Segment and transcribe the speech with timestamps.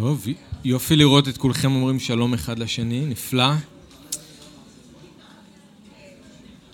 [0.00, 0.26] טוב,
[0.64, 3.52] יופי לראות את כולכם אומרים שלום אחד לשני, נפלא.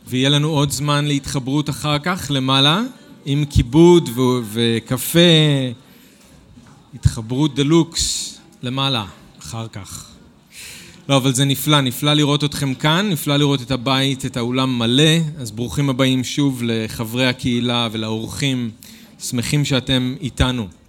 [0.09, 2.83] ויהיה לנו עוד זמן להתחברות אחר כך למעלה,
[3.25, 5.19] עם כיבוד ו- וקפה,
[6.95, 9.05] התחברות דה לוקס למעלה,
[9.39, 10.07] אחר כך.
[11.09, 15.19] לא, אבל זה נפלא, נפלא לראות אתכם כאן, נפלא לראות את הבית, את האולם מלא,
[15.39, 18.71] אז ברוכים הבאים שוב לחברי הקהילה ולאורחים,
[19.19, 20.80] שמחים שאתם איתנו.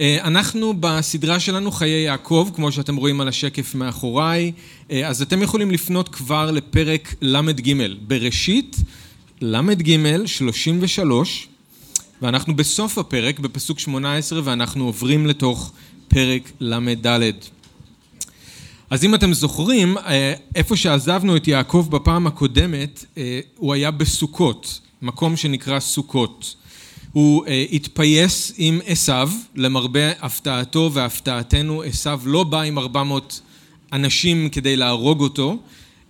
[0.00, 4.52] אה, אנחנו בסדרה שלנו חיי יעקב, כמו שאתם רואים על השקף מאחוריי,
[4.90, 7.74] אה, אז אתם יכולים לפנות כבר לפרק ל"ג,
[8.06, 8.76] בראשית
[9.40, 11.48] ל"ג 33,
[12.22, 15.72] ואנחנו בסוף הפרק, בפסוק 18, ואנחנו עוברים לתוך
[16.08, 17.32] פרק ל"ד.
[18.90, 23.04] אז אם אתם זוכרים, אה, איפה שעזבנו את יעקב בפעם הקודמת,
[23.56, 26.54] הוא היה בסוכות, מקום שנקרא סוכות.
[27.16, 33.40] הוא אה, התפייס עם עשיו, למרבה הפתעתו והפתעתנו, עשיו לא בא עם 400
[33.92, 35.58] אנשים כדי להרוג אותו,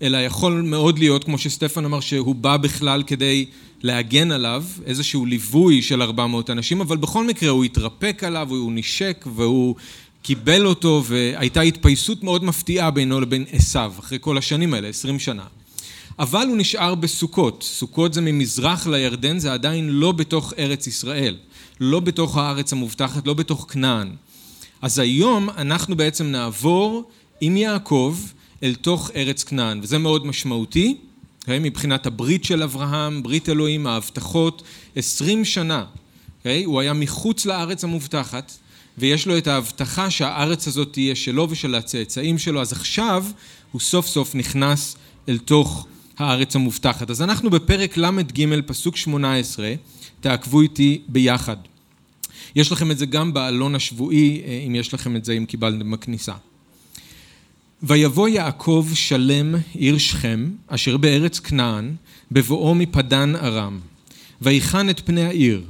[0.03, 3.47] אלא יכול מאוד להיות, כמו שסטפן אמר, שהוא בא בכלל כדי
[3.83, 9.25] להגן עליו, איזשהו ליווי של 400 אנשים, אבל בכל מקרה הוא התרפק עליו, הוא נשק
[9.35, 9.75] והוא
[10.23, 15.45] קיבל אותו, והייתה התפייסות מאוד מפתיעה בינו לבין עשיו, אחרי כל השנים האלה, 20 שנה.
[16.19, 17.63] אבל הוא נשאר בסוכות.
[17.63, 21.37] סוכות זה ממזרח לירדן, זה עדיין לא בתוך ארץ ישראל,
[21.81, 24.11] לא בתוך הארץ המובטחת, לא בתוך כנען.
[24.83, 28.17] אז היום אנחנו בעצם נעבור עם יעקב
[28.63, 31.41] אל תוך ארץ כנען, וזה מאוד משמעותי, okay?
[31.41, 31.59] אוקיי?
[31.59, 34.63] מבחינת הברית של אברהם, ברית אלוהים, ההבטחות,
[34.97, 35.99] עשרים שנה, okay?
[36.39, 36.65] אוקיי?
[36.65, 38.53] הוא היה מחוץ לארץ המובטחת,
[38.99, 43.25] ויש לו את ההבטחה שהארץ הזאת תהיה שלו ושל הצאצאים שלו, אז עכשיו
[43.73, 44.97] הוא סוף סוף נכנס
[45.29, 45.87] אל תוך
[46.19, 47.11] הארץ המובטחת.
[47.11, 49.75] אז אנחנו בפרק ל"ג, פסוק 18,
[50.21, 51.57] תעקבו איתי ביחד.
[52.57, 55.91] יש לכם את זה גם בעלון השבועי, אה, אם יש לכם את זה, אם קיבלתם
[55.91, 56.33] בכניסה.
[57.83, 61.95] ויבוא יעקב שלם עיר שכם, אשר בארץ כנען,
[62.33, 63.81] בבואו מפדן ארם.
[64.43, 65.63] ויחן את פני העיר.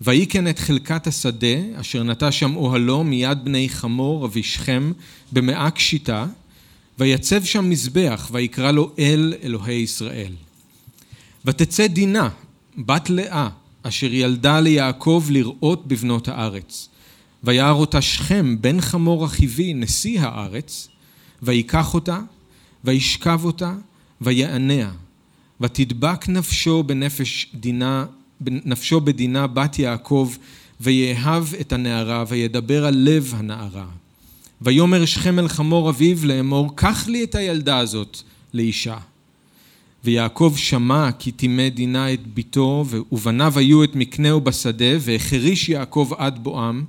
[0.00, 4.92] ויקן את חלקת השדה, אשר נטע שם אוהלו מיד בני חמור, אבי שכם,
[5.32, 6.26] במאה קשיטה,
[6.98, 10.32] ויצב שם מזבח, ויקרא לו אל אלוהי ישראל.
[11.44, 12.28] ותצא דינה,
[12.78, 13.48] בת לאה,
[13.82, 16.88] אשר ילדה ליעקב לראות בבנות הארץ.
[17.44, 20.88] וירא אותה שכם, בן חמור החיבי, נשיא הארץ,
[21.42, 22.20] ויקח אותה,
[22.84, 23.74] וישכב אותה,
[24.20, 24.90] ויעניה.
[25.60, 28.06] ותדבק נפשו בנפש דינה,
[28.40, 30.32] נפשו בדינה בת יעקב,
[30.80, 33.86] ויאהב את הנערה, וידבר על לב הנערה.
[34.62, 38.18] ויאמר שכם אל חמור אביו לאמור, קח לי את הילדה הזאת
[38.54, 38.96] לאישה.
[40.04, 46.38] ויעקב שמע כי טימא דינה את ביתו, ובניו היו את מקנהו בשדה, והחריש יעקב עד
[46.42, 46.84] בואם.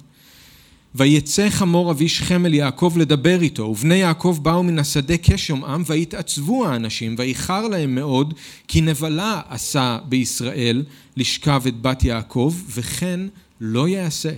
[0.95, 6.65] ויצא חמור אבי שכם אל יעקב לדבר איתו, ובני יעקב באו מן השדה כשומעם, ויתעצבו
[6.65, 8.33] האנשים, ואיחר להם מאוד,
[8.67, 10.83] כי נבלה עשה בישראל
[11.17, 13.19] לשכב את בת יעקב, וכן
[13.61, 14.31] לא יעשה.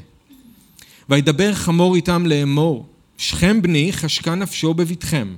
[1.10, 2.86] וידבר חמור איתם לאמור,
[3.22, 5.36] שכם בני חשקה נפשו בביתכם.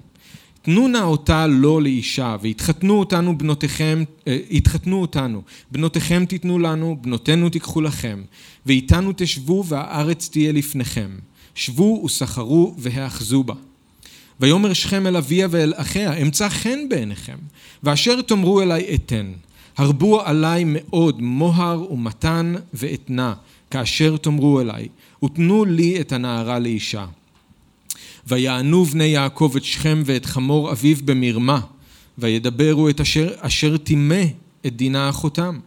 [0.62, 4.04] תנו נא אותה לו לאישה, והתחתנו אותנו בנותיכם,
[4.52, 5.42] התחתנו אותנו.
[5.72, 8.22] בנותיכם תיתנו לנו, בנותינו תיקחו לכם.
[8.66, 11.10] ואיתנו תשבו, והארץ תהיה לפניכם.
[11.56, 13.54] שבו וסחרו והאחזו בה.
[14.40, 17.38] ויאמר שכם אל אביה ואל אחיה, אמצא חן בעיניכם,
[17.84, 19.32] ואשר תאמרו אלי אתן.
[19.78, 23.34] הרבו עלי מאוד מוהר ומתן ואתנה,
[23.72, 24.88] כאשר תאמרו אלי,
[25.24, 27.06] ותנו לי את הנערה לאישה.
[28.28, 31.60] ויענו בני יעקב את שכם ואת חמור אביו במרמה,
[32.18, 34.24] וידברו את אשר, אשר טימא
[34.66, 35.60] את דינה אחותם.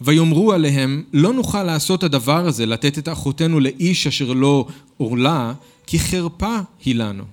[0.00, 5.52] ויאמרו עליהם, לא נוכל לעשות הדבר הזה, לתת את אחותנו לאיש אשר לא עורלה,
[5.86, 7.24] כי חרפה היא לנו.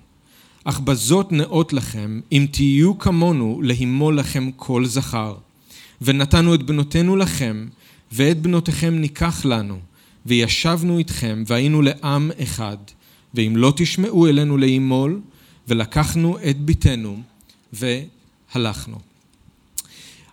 [0.64, 5.36] אך בזאת נאות לכם, אם תהיו כמונו, להימול לכם כל זכר.
[6.02, 7.68] ונתנו את בנותינו לכם,
[8.12, 9.80] ואת בנותיכם ניקח לנו,
[10.26, 12.78] וישבנו איתכם, והיינו לעם אחד.
[13.38, 15.22] ואם לא תשמעו אלינו לאמול,
[15.68, 17.22] ולקחנו את ביתנו
[17.74, 19.00] והלכנו.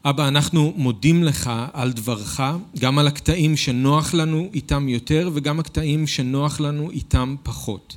[0.04, 2.40] אבא, אנחנו מודים לך על דברך,
[2.78, 7.96] גם על הקטעים שנוח לנו איתם יותר וגם הקטעים שנוח לנו איתם פחות.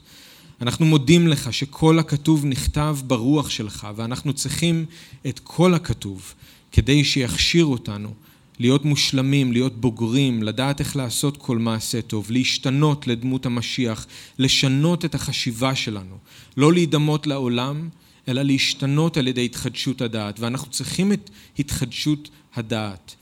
[0.62, 4.86] אנחנו מודים לך שכל הכתוב נכתב ברוח שלך ואנחנו צריכים
[5.28, 6.34] את כל הכתוב
[6.72, 8.14] כדי שיכשיר אותנו
[8.60, 14.08] להיות מושלמים, להיות בוגרים, לדעת איך לעשות כל מעשה טוב, להשתנות לדמות המשיח,
[14.40, 16.18] לשנות את החשיבה שלנו,
[16.58, 17.90] לא להידמות לעולם,
[18.28, 23.16] אלא להשתנות על ידי התחדשות הדעת, ואנחנו צריכים את התחדשות הדעת.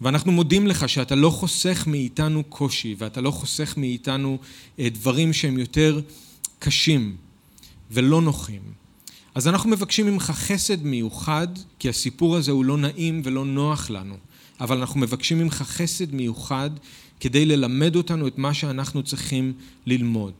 [0.00, 4.38] ואנחנו מודים לך שאתה לא חוסך מאיתנו קושי, ואתה לא חוסך מאיתנו
[4.78, 6.00] אה, דברים שהם יותר
[6.58, 7.16] קשים
[7.90, 8.60] ולא נוחים.
[9.34, 11.48] אז אנחנו מבקשים ממך חסד מיוחד,
[11.78, 14.14] כי הסיפור הזה הוא לא נעים ולא נוח לנו,
[14.60, 16.70] אבל אנחנו מבקשים ממך חסד מיוחד
[17.20, 19.52] כדי ללמד אותנו את מה שאנחנו צריכים
[19.86, 20.32] ללמוד.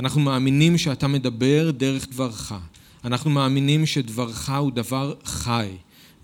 [0.00, 2.54] אנחנו מאמינים שאתה מדבר דרך דברך.
[3.04, 5.68] אנחנו מאמינים שדברך הוא דבר חי,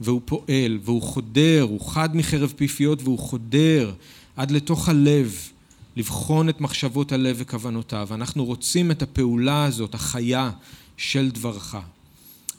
[0.00, 3.92] והוא פועל, והוא חודר, הוא חד מחרב פיפיות והוא חודר
[4.36, 5.36] עד לתוך הלב,
[5.96, 8.08] לבחון את מחשבות הלב וכוונותיו.
[8.10, 10.50] אנחנו רוצים את הפעולה הזאת, החיה
[10.96, 11.76] של דברך.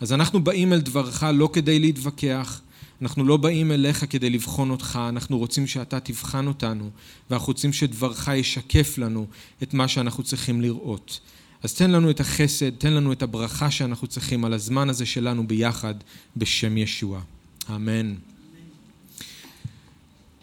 [0.01, 2.61] אז אנחנו באים אל דברך לא כדי להתווכח,
[3.01, 6.89] אנחנו לא באים אליך כדי לבחון אותך, אנחנו רוצים שאתה תבחן אותנו,
[7.29, 9.27] ואנחנו רוצים שדברך ישקף לנו
[9.63, 11.19] את מה שאנחנו צריכים לראות.
[11.63, 15.47] אז תן לנו את החסד, תן לנו את הברכה שאנחנו צריכים על הזמן הזה שלנו
[15.47, 15.95] ביחד,
[16.37, 17.21] בשם ישוע.
[17.69, 18.15] אמן.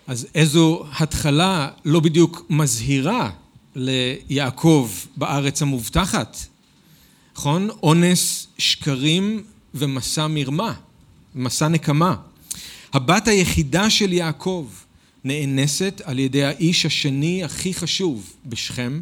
[0.06, 3.30] אז איזו התחלה לא בדיוק מזהירה
[3.74, 6.36] ליעקב בארץ המובטחת,
[7.36, 7.68] נכון?
[7.82, 9.42] אונס, שקרים
[9.74, 10.74] ומסע מרמה,
[11.34, 12.16] מסע נקמה.
[12.96, 14.66] הבת היחידה של יעקב
[15.24, 19.00] נאנסת על ידי האיש השני הכי חשוב בשכם,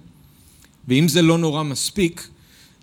[0.88, 2.28] ואם זה לא נורא מספיק,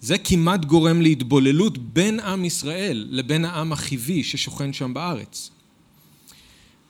[0.02, 5.50] זה כמעט גורם להתבוללות בין עם ישראל לבין העם החיבי ששוכן שם בארץ.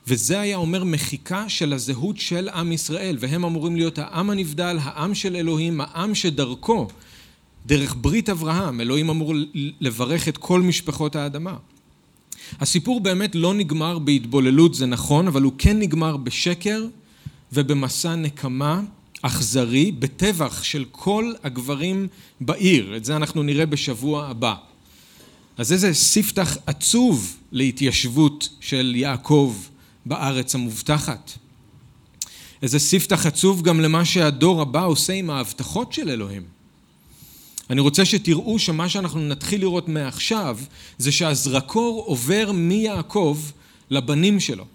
[0.06, 5.14] וזה היה אומר מחיקה של הזהות של עם ישראל, והם אמורים להיות העם הנבדל, העם
[5.14, 6.88] של אלוהים, העם שדרכו,
[7.66, 9.34] דרך ברית אברהם, אלוהים אמור
[9.80, 11.56] לברך את כל משפחות האדמה.
[12.60, 16.86] הסיפור באמת לא נגמר בהתבוללות, זה נכון, אבל הוא כן נגמר בשקר
[17.52, 18.80] ובמסע נקמה
[19.22, 22.08] אכזרי, בטבח של כל הגברים
[22.40, 22.96] בעיר.
[22.96, 24.54] את זה אנחנו נראה בשבוע הבא.
[25.58, 29.54] אז איזה ספתח עצוב להתיישבות של יעקב
[30.06, 31.32] בארץ המובטחת.
[32.62, 36.51] איזה ספתח עצוב גם למה שהדור הבא עושה עם ההבטחות של אלוהים.
[37.72, 40.58] אני רוצה שתראו שמה שאנחנו נתחיל לראות מעכשיו
[40.98, 43.38] זה שהזרקור עובר מיעקב
[43.90, 44.62] לבנים שלו.
[44.64, 44.66] Okay?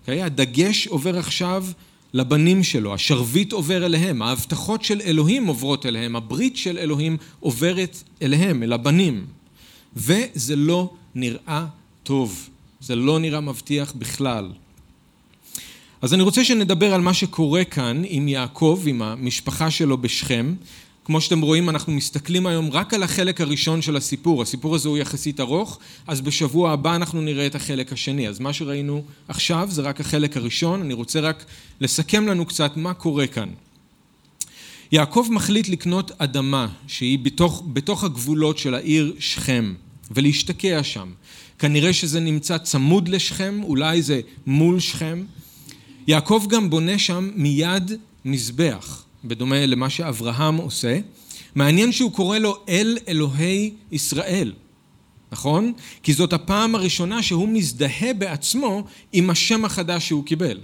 [0.00, 0.22] אוקיי?
[0.22, 1.66] הדגש עובר עכשיו
[2.14, 8.62] לבנים שלו, השרביט עובר אליהם, ההבטחות של אלוהים עוברות אליהם, הברית של אלוהים עוברת אליהם,
[8.62, 9.26] אל הבנים.
[9.96, 11.66] וזה לא נראה
[12.02, 12.48] טוב,
[12.80, 14.52] זה לא נראה מבטיח בכלל.
[16.02, 20.54] אז אני רוצה שנדבר על מה שקורה כאן עם יעקב, עם המשפחה שלו בשכם.
[21.04, 24.42] כמו שאתם רואים, אנחנו מסתכלים היום רק על החלק הראשון של הסיפור.
[24.42, 28.28] הסיפור הזה הוא יחסית ארוך, אז בשבוע הבא אנחנו נראה את החלק השני.
[28.28, 30.80] אז מה שראינו עכשיו זה רק החלק הראשון.
[30.80, 31.44] אני רוצה רק
[31.80, 33.48] לסכם לנו קצת מה קורה כאן.
[34.92, 39.74] יעקב מחליט לקנות אדמה שהיא בתוך, בתוך הגבולות של העיר שכם
[40.10, 41.10] ולהשתקע שם.
[41.58, 45.24] כנראה שזה נמצא צמוד לשכם, אולי זה מול שכם.
[46.06, 47.92] יעקב גם בונה שם מיד
[48.24, 49.03] מזבח.
[49.24, 50.98] בדומה למה שאברהם עושה.
[51.54, 54.52] מעניין שהוא קורא לו אל אלוהי ישראל,
[55.32, 55.72] נכון?
[56.02, 60.60] כי זאת הפעם הראשונה שהוא מזדהה בעצמו עם השם החדש שהוא קיבל.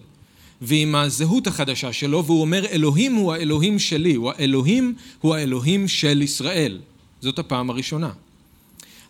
[0.63, 6.23] ועם הזהות החדשה שלו, והוא אומר אלוהים הוא האלוהים שלי, הוא האלוהים הוא האלוהים של
[6.23, 6.81] ישראל.
[7.21, 8.11] זאת הפעם הראשונה.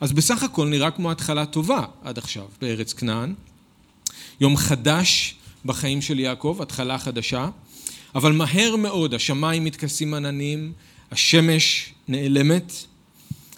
[0.01, 3.35] אז בסך הכל נראה כמו התחלה טובה עד עכשיו בארץ כנען.
[4.41, 7.49] יום חדש בחיים של יעקב, התחלה חדשה.
[8.15, 10.73] אבל מהר מאוד השמיים מתכסים עננים,
[11.11, 12.73] השמש נעלמת,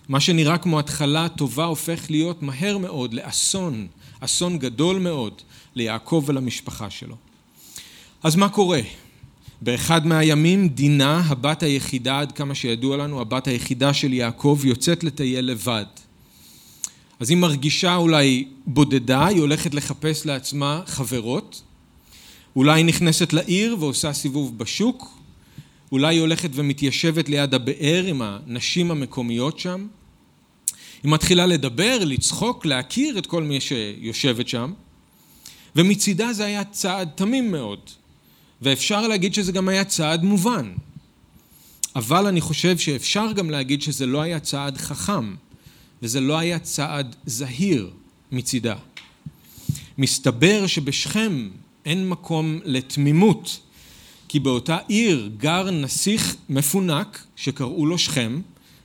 [0.09, 3.87] מה שנראה כמו התחלה טובה הופך להיות מהר מאוד לאסון,
[4.21, 5.43] אסון גדול מאוד
[5.75, 7.17] ליעקב ולמשפחה שלו.
[8.23, 8.81] אז מה קורה?
[9.61, 15.45] באחד מהימים דינה, הבת היחידה, עד כמה שידוע לנו, הבת היחידה של יעקב, יוצאת לטייל
[15.45, 15.85] לבד.
[17.21, 21.63] אז היא מרגישה אולי בודדה, היא הולכת לחפש לעצמה חברות,
[22.57, 25.19] אולי היא נכנסת לעיר ועושה סיבוב בשוק,
[25.93, 29.87] אולי היא הולכת ומתיישבת ליד הבאר עם הנשים המקומיות שם.
[31.03, 34.73] היא מתחילה לדבר, לצחוק, להכיר את כל מי שיושבת שם,
[35.77, 37.81] ומצידה זה היה צעד תמים מאוד,
[38.63, 40.73] ואפשר להגיד שזה גם היה צעד מובן.
[41.97, 45.35] אבל אני חושב שאפשר גם להגיד שזה לא היה צעד חכם,
[46.03, 47.91] וזה לא היה צעד זהיר
[48.33, 48.75] מצידה.
[49.99, 51.49] מסתבר שבשכם
[51.87, 53.61] אין מקום לתמימות,
[54.29, 58.41] כי באותה עיר גר נסיך מפונק שקראו לו שכם,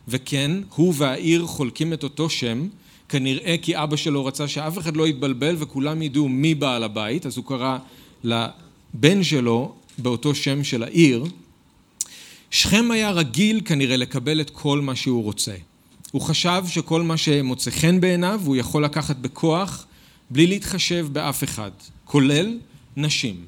[0.07, 2.67] וכן, הוא והעיר חולקים את אותו שם,
[3.09, 7.37] כנראה כי אבא שלו רצה שאף אחד לא יתבלבל וכולם ידעו מי בעל הבית, אז
[7.37, 7.77] הוא קרא
[8.23, 11.25] לבן שלו באותו שם של העיר.
[12.51, 15.55] שכם היה רגיל כנראה לקבל את כל מה שהוא רוצה.
[16.11, 19.85] הוא חשב שכל מה שמוצא חן בעיניו הוא יכול לקחת בכוח
[20.29, 21.71] בלי להתחשב באף אחד,
[22.05, 22.57] כולל
[22.97, 23.45] נשים.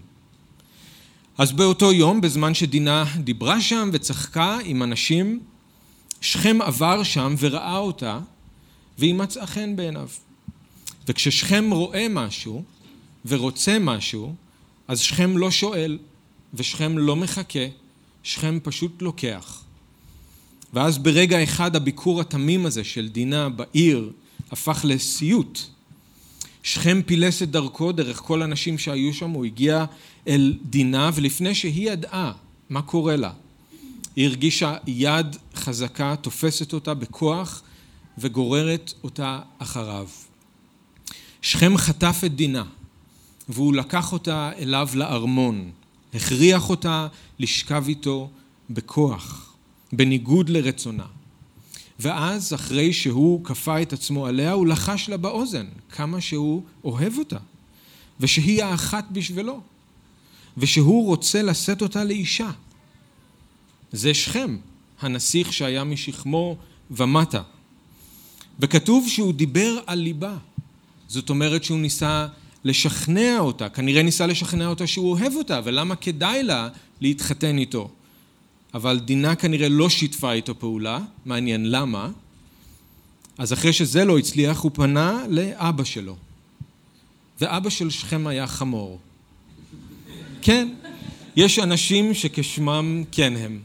[1.37, 5.39] אז באותו יום, בזמן שדינה דיברה שם וצחקה עם הנשים,
[6.21, 8.19] שכם עבר שם וראה אותה,
[8.97, 10.09] והיא מצאה חן בעיניו.
[11.07, 12.63] וכששכם רואה משהו
[13.25, 14.35] ורוצה משהו,
[14.87, 15.97] אז שכם לא שואל,
[16.53, 17.65] ושכם לא מחכה,
[18.23, 19.63] שכם פשוט לוקח.
[20.73, 24.11] ואז ברגע אחד הביקור התמים הזה של דינה בעיר
[24.51, 25.59] הפך לסיוט.
[26.63, 29.85] שכם פילס את דרכו דרך כל הנשים שהיו שם, הוא הגיע
[30.27, 32.31] אל דינה, ולפני שהיא ידעה
[32.69, 33.31] מה קורה לה,
[34.15, 37.61] היא הרגישה יד חזקה תופסת אותה בכוח
[38.17, 40.07] וגוררת אותה אחריו.
[41.41, 42.63] שכם חטף את דינה,
[43.49, 45.71] והוא לקח אותה אליו לארמון,
[46.13, 47.07] הכריח אותה
[47.39, 48.29] לשכב איתו
[48.69, 49.53] בכוח,
[49.93, 51.05] בניגוד לרצונה.
[51.99, 57.37] ואז, אחרי שהוא כפה את עצמו עליה, הוא לחש לה באוזן כמה שהוא אוהב אותה,
[58.19, 59.61] ושהיא האחת בשבילו,
[60.57, 62.51] ושהוא רוצה לשאת אותה לאישה.
[63.91, 64.57] זה שכם,
[65.01, 66.57] הנסיך שהיה משכמו
[66.91, 67.41] ומטה.
[68.59, 70.37] וכתוב שהוא דיבר על ליבה.
[71.07, 72.27] זאת אומרת שהוא ניסה
[72.63, 76.69] לשכנע אותה, כנראה ניסה לשכנע אותה שהוא אוהב אותה, ולמה כדאי לה
[77.01, 77.89] להתחתן איתו.
[78.73, 82.09] אבל דינה כנראה לא שיתפה איתו פעולה, מעניין למה.
[83.37, 86.15] אז אחרי שזה לא הצליח, הוא פנה לאבא שלו.
[87.41, 88.99] ואבא של שכם היה חמור.
[90.41, 90.67] כן,
[91.35, 93.59] יש אנשים שכשמם כן הם.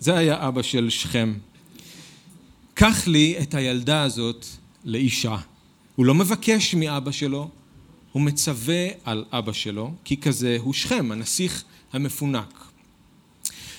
[0.00, 1.34] זה היה אבא של שכם.
[2.74, 4.46] קח לי את הילדה הזאת
[4.84, 5.36] לאישה.
[5.96, 7.50] הוא לא מבקש מאבא שלו,
[8.12, 12.61] הוא מצווה על אבא שלו, כי כזה הוא שכם, הנסיך המפונק.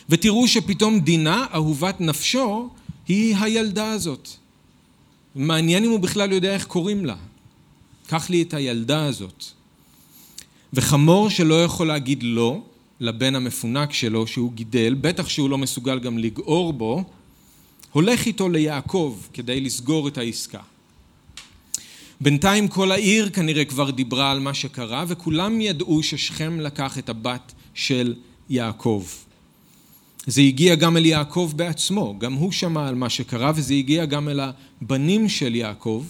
[0.10, 2.70] ותראו שפתאום דינה, אהובת נפשו,
[3.08, 4.30] היא הילדה הזאת.
[5.36, 7.16] מעניין אם הוא בכלל יודע איך קוראים לה.
[8.08, 9.46] קח לי את הילדה הזאת.
[10.74, 12.62] וחמור שלא יכול להגיד לא
[13.00, 17.04] לבן המפונק שלו שהוא גידל, בטח שהוא לא מסוגל גם לגעור בו,
[17.92, 20.60] הולך איתו ליעקב כדי לסגור את העסקה.
[22.22, 27.54] בינתיים כל העיר כנראה כבר דיברה על מה שקרה וכולם ידעו ששכם לקח את הבת
[27.74, 28.16] של
[28.50, 29.06] יעקב.
[30.28, 34.30] זה הגיע גם אל יעקב בעצמו, גם הוא שמע על מה שקרה וזה הגיע גם
[34.30, 36.06] אל הבנים של יעקב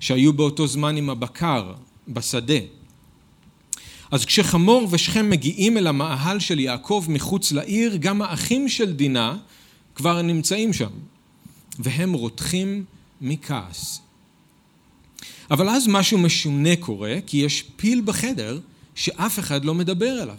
[0.00, 1.72] שהיו באותו זמן עם הבקר
[2.08, 2.58] בשדה.
[4.10, 9.36] אז כשחמור ושכם מגיעים אל המאהל של יעקב מחוץ לעיר, גם האחים של דינה
[9.94, 10.90] כבר נמצאים שם,
[11.78, 12.84] והם רותחים
[13.20, 14.00] מכעס.
[15.50, 18.60] אבל אז משהו משונה קורה, כי יש פיל בחדר
[18.94, 20.36] שאף אחד לא מדבר אליו.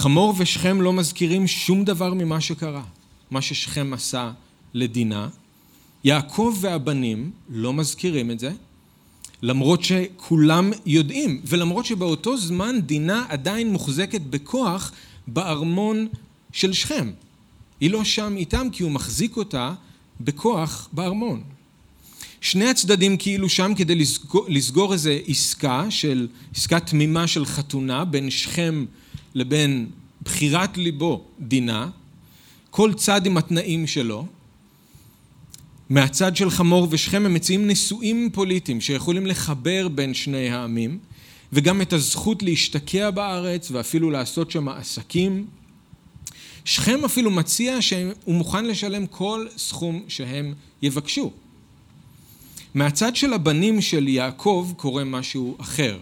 [0.00, 2.82] חמור ושכם לא מזכירים שום דבר ממה שקרה,
[3.30, 4.32] מה ששכם עשה
[4.74, 5.28] לדינה.
[6.04, 8.52] יעקב והבנים לא מזכירים את זה,
[9.42, 14.92] למרות שכולם יודעים, ולמרות שבאותו זמן דינה עדיין מוחזקת בכוח
[15.26, 16.08] בארמון
[16.52, 17.10] של שכם.
[17.80, 19.72] היא לא שם איתם כי הוא מחזיק אותה
[20.20, 21.42] בכוח בארמון.
[22.40, 28.30] שני הצדדים כאילו שם כדי לסגור, לסגור איזו עסקה של, עסקה תמימה של חתונה בין
[28.30, 28.84] שכם
[29.34, 29.90] לבין
[30.22, 31.88] בחירת ליבו דינה,
[32.70, 34.26] כל צד עם התנאים שלו.
[35.90, 40.98] מהצד של חמור ושכם הם מציעים נישואים פוליטיים שיכולים לחבר בין שני העמים
[41.52, 45.46] וגם את הזכות להשתקע בארץ ואפילו לעשות שם עסקים.
[46.64, 51.32] שכם אפילו מציע שהוא מוכן לשלם כל סכום שהם יבקשו.
[52.74, 55.98] מהצד של הבנים של יעקב קורה משהו אחר.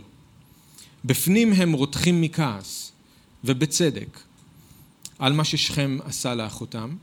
[1.05, 2.88] בפנים הם רותחים מכעס,
[3.45, 4.21] ובצדק,
[5.19, 6.97] על מה ששכם עשה לאחותם,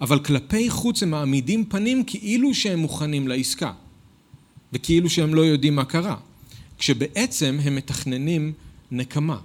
[0.00, 3.72] אבל כלפי חוץ הם מעמידים פנים כאילו שהם מוכנים לעסקה,
[4.72, 6.16] וכאילו שהם לא יודעים מה קרה,
[6.78, 8.52] כשבעצם הם מתכננים
[8.90, 9.38] נקמה.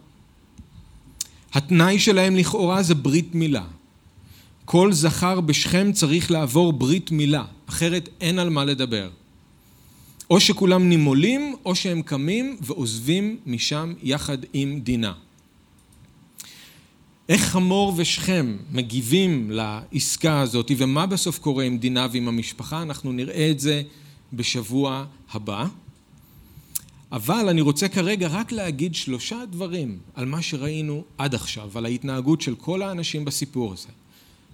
[1.54, 3.66] התנאי שלהם לכאורה זה ברית מילה.
[4.66, 9.10] כל זכר בשכם צריך לעבור ברית מילה, אחרת אין על מה לדבר.
[10.30, 15.14] או שכולם נימולים, או שהם קמים ועוזבים משם יחד עם דינה.
[17.32, 23.52] איך חמור ושכם מגיבים לעסקה הזאת ומה בסוף קורה עם דינה ועם המשפחה, אנחנו נראה
[23.52, 23.82] את זה
[24.34, 25.66] בשבוע הבא.
[27.12, 32.42] אבל אני רוצה כרגע רק להגיד שלושה דברים על מה שראינו עד עכשיו, על ההתנהגות
[32.42, 33.90] של כל האנשים בסיפור הזה.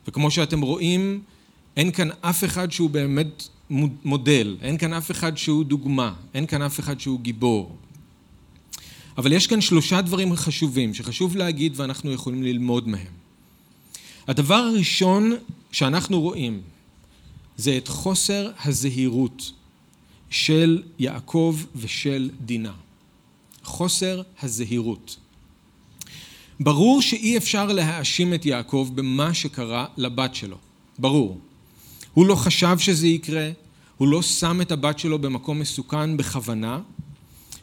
[0.08, 1.22] וכמו שאתם רואים,
[1.78, 3.48] אין כאן אף אחד שהוא באמת
[4.06, 7.76] מודל, אין כאן אף אחד שהוא דוגמה, אין כאן אף אחד שהוא גיבור.
[9.18, 13.14] אבל יש כאן שלושה דברים חשובים שחשוב להגיד ואנחנו יכולים ללמוד מהם.
[14.28, 15.34] הדבר הראשון
[15.72, 16.62] שאנחנו רואים
[17.58, 19.52] זה את חוסר הזהירות
[20.30, 22.74] של יעקב ושל דינה.
[23.64, 25.18] חוסר הזהירות.
[26.60, 30.58] ברור שאי אפשר להאשים את יעקב במה שקרה לבת שלו.
[31.00, 31.40] ברור.
[32.14, 33.52] הוא לא חשב שזה יקרה,
[33.98, 36.80] הוא לא שם את הבת שלו במקום מסוכן בכוונה.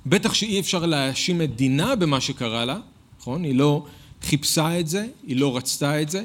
[0.07, 2.79] בטח שאי אפשר להאשים את דינה במה שקרה לה,
[3.21, 3.45] נכון?
[3.45, 3.87] היא לא
[4.23, 6.25] חיפשה את זה, היא לא רצתה את זה.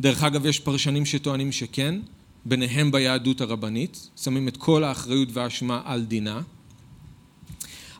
[0.00, 1.94] דרך אגב, יש פרשנים שטוענים שכן,
[2.44, 6.40] ביניהם ביהדות הרבנית, שמים את כל האחריות והאשמה על דינה.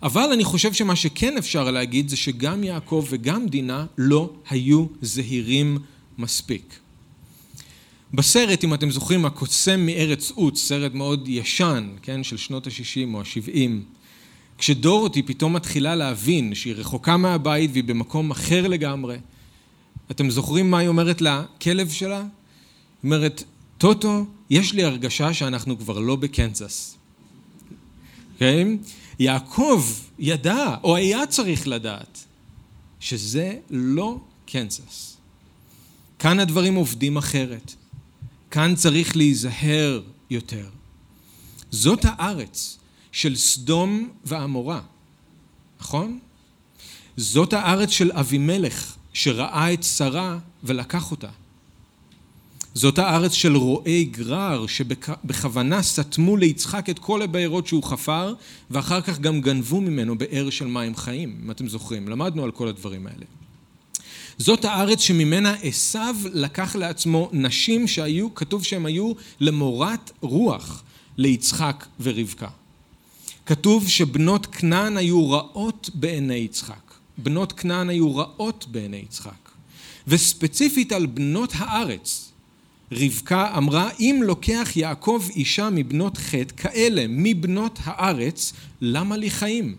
[0.03, 5.79] אבל אני חושב שמה שכן אפשר להגיד זה שגם יעקב וגם דינה לא היו זהירים
[6.19, 6.75] מספיק.
[8.15, 13.21] בסרט, אם אתם זוכרים, הקוסם מארץ עוץ, סרט מאוד ישן, כן, של שנות ה-60 או
[13.21, 13.71] ה-70,
[14.59, 19.17] כשדורותי פתאום מתחילה להבין שהיא רחוקה מהבית והיא במקום אחר לגמרי,
[20.11, 22.19] אתם זוכרים מה היא אומרת לכלב שלה?
[22.19, 22.29] היא
[23.05, 23.45] אומרת,
[23.79, 26.97] טוטו, יש לי הרגשה שאנחנו כבר לא בקנזס.
[28.39, 28.77] כן?
[28.83, 28.89] Okay?
[29.19, 29.85] יעקב
[30.19, 32.25] ידע, או היה צריך לדעת,
[33.01, 35.17] שזה לא קנזס.
[36.19, 37.75] כאן הדברים עובדים אחרת.
[38.51, 40.01] כאן צריך להיזהר
[40.31, 40.67] יותר.
[41.71, 42.79] זאת הארץ
[43.13, 44.81] של סדום ועמורה,
[45.81, 46.19] נכון?
[47.17, 51.29] זאת הארץ של אבימלך, שראה את שרה ולקח אותה.
[52.75, 58.35] זאת הארץ של רועי גרר, שבכוונה סתמו ליצחק את כל הבארות שהוא חפר,
[58.71, 62.09] ואחר כך גם גנבו ממנו באר של מים חיים, אם אתם זוכרים.
[62.09, 63.25] למדנו על כל הדברים האלה.
[64.39, 65.99] זאת הארץ שממנה עשו
[66.33, 70.83] לקח לעצמו נשים שהיו, כתוב שהם היו למורת רוח
[71.17, 72.49] ליצחק ורבקה.
[73.49, 76.95] כתוב שבנות כנען היו רעות בעיני יצחק.
[77.19, 79.49] בנות כנען היו רעות בעיני יצחק.
[80.07, 82.33] וספציפית על בנות הארץ,
[82.93, 89.77] רבקה אמרה, אם לוקח יעקב אישה מבנות חטא כאלה, מבנות הארץ, למה לי חיים?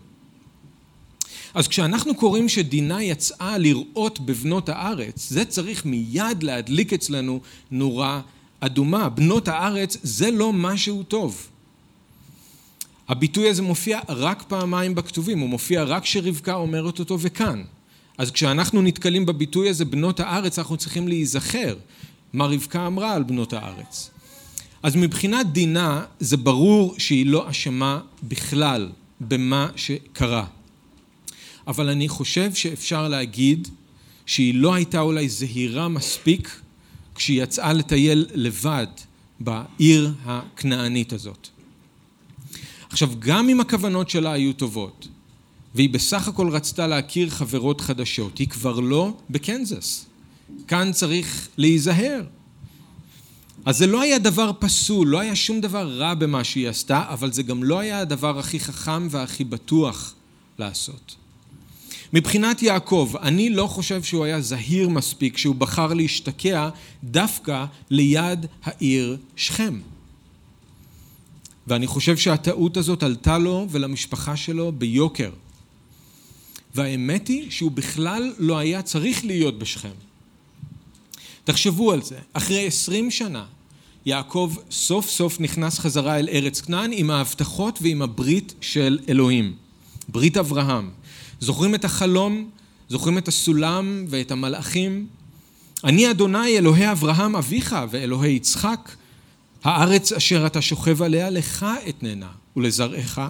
[1.54, 8.20] אז כשאנחנו קוראים שדינה יצאה לראות בבנות הארץ, זה צריך מיד להדליק אצלנו נורה
[8.60, 9.08] אדומה.
[9.08, 11.50] בנות הארץ זה לא משהו טוב.
[13.10, 17.62] הביטוי הזה מופיע רק פעמיים בכתובים, הוא מופיע רק כשרבקה אומרת אותו וכאן.
[18.18, 21.76] אז כשאנחנו נתקלים בביטוי הזה, בנות הארץ, אנחנו צריכים להיזכר
[22.32, 24.10] מה רבקה אמרה על בנות הארץ.
[24.82, 30.44] אז מבחינת דינה, זה ברור שהיא לא אשמה בכלל במה שקרה.
[31.66, 33.68] אבל אני חושב שאפשר להגיד
[34.26, 36.60] שהיא לא הייתה אולי זהירה מספיק
[37.14, 38.86] כשהיא יצאה לטייל לבד
[39.40, 41.48] בעיר הכנענית הזאת.
[42.90, 45.08] עכשיו, גם אם הכוונות שלה היו טובות,
[45.74, 50.06] והיא בסך הכל רצתה להכיר חברות חדשות, היא כבר לא בקנזס.
[50.68, 52.22] כאן צריך להיזהר.
[53.64, 57.32] אז זה לא היה דבר פסול, לא היה שום דבר רע במה שהיא עשתה, אבל
[57.32, 60.14] זה גם לא היה הדבר הכי חכם והכי בטוח
[60.58, 61.16] לעשות.
[62.12, 66.68] מבחינת יעקב, אני לא חושב שהוא היה זהיר מספיק כשהוא בחר להשתקע
[67.04, 69.80] דווקא ליד העיר שכם.
[71.70, 75.30] ואני חושב שהטעות הזאת עלתה לו ולמשפחה שלו ביוקר.
[76.74, 79.92] והאמת היא שהוא בכלל לא היה צריך להיות בשכם.
[81.44, 83.44] תחשבו על זה, אחרי עשרים שנה
[84.06, 89.54] יעקב סוף סוף נכנס חזרה אל ארץ כנען עם ההבטחות ועם הברית של אלוהים,
[90.08, 90.90] ברית אברהם.
[91.40, 92.50] זוכרים את החלום?
[92.88, 95.06] זוכרים את הסולם ואת המלאכים?
[95.84, 98.90] אני אדוני אלוהי אברהם אביך ואלוהי יצחק,
[99.64, 103.20] הארץ אשר אתה שוכב עליה לך אתננה ולזרעך.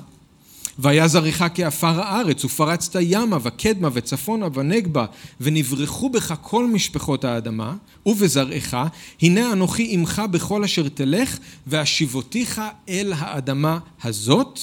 [0.78, 5.06] והיה זרעך כעפר הארץ, ופרצת ימה וקדמה וצפונה ונגבה,
[5.40, 8.76] ונברחו בך כל משפחות האדמה, ובזרעך,
[9.22, 14.60] הנה אנוכי עמך בכל אשר תלך, ואשיבותיך אל האדמה הזאת,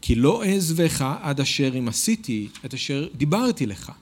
[0.00, 3.92] כי לא אעזבך עד אשר אם עשיתי את אשר דיברתי לך.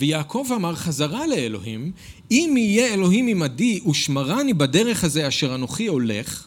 [0.00, 1.92] ויעקב אמר חזרה לאלוהים,
[2.30, 6.46] אם יהיה אלוהים עמדי ושמרני בדרך הזה אשר אנוכי הולך,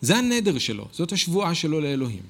[0.00, 2.22] זה הנדר שלו, זאת השבועה שלו לאלוהים.